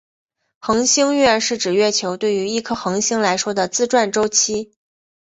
[0.57, 4.73] 恒星月是指月球对于一颗恒星来说的自转周期。